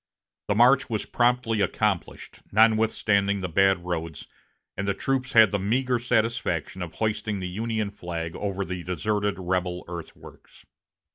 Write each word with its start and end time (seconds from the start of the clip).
The 0.47 0.55
march 0.55 0.89
was 0.89 1.05
promptly 1.05 1.61
accomplished, 1.61 2.39
notwithstanding 2.51 3.41
the 3.41 3.47
bad 3.47 3.85
roads, 3.85 4.25
and 4.75 4.87
the 4.87 4.95
troops 4.95 5.33
had 5.33 5.51
the 5.51 5.59
meager 5.59 5.99
satisfaction 5.99 6.81
of 6.81 6.95
hoisting 6.95 7.39
the 7.39 7.47
Union 7.47 7.91
flag 7.91 8.35
over 8.35 8.65
the 8.65 8.81
deserted 8.81 9.37
rebel 9.37 9.85
earthworks. 9.87 10.65